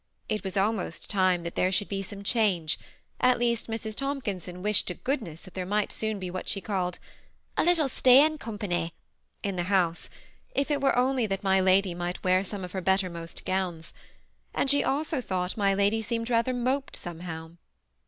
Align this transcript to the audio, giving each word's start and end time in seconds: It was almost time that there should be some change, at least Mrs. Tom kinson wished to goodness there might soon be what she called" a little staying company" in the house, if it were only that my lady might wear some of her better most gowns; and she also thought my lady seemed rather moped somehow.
It 0.27 0.43
was 0.43 0.57
almost 0.57 1.11
time 1.11 1.43
that 1.43 1.53
there 1.53 1.71
should 1.71 1.87
be 1.87 2.01
some 2.01 2.23
change, 2.23 2.79
at 3.19 3.37
least 3.37 3.67
Mrs. 3.69 3.95
Tom 3.95 4.19
kinson 4.19 4.63
wished 4.63 4.87
to 4.87 4.95
goodness 4.95 5.41
there 5.41 5.63
might 5.63 5.91
soon 5.91 6.17
be 6.17 6.31
what 6.31 6.49
she 6.49 6.59
called" 6.59 6.97
a 7.55 7.63
little 7.63 7.87
staying 7.87 8.39
company" 8.39 8.95
in 9.43 9.57
the 9.57 9.65
house, 9.69 10.09
if 10.55 10.71
it 10.71 10.81
were 10.81 10.97
only 10.97 11.27
that 11.27 11.43
my 11.43 11.59
lady 11.59 11.93
might 11.93 12.23
wear 12.23 12.43
some 12.43 12.63
of 12.63 12.71
her 12.71 12.81
better 12.81 13.11
most 13.11 13.45
gowns; 13.45 13.93
and 14.55 14.71
she 14.71 14.83
also 14.83 15.21
thought 15.21 15.55
my 15.55 15.75
lady 15.75 16.01
seemed 16.01 16.31
rather 16.31 16.51
moped 16.51 16.95
somehow. 16.95 17.51